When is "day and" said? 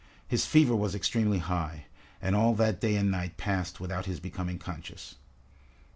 2.81-3.11